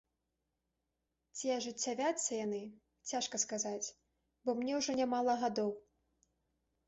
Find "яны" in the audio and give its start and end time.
2.45-2.61